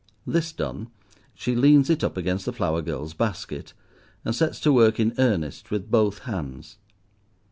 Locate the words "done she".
0.51-1.55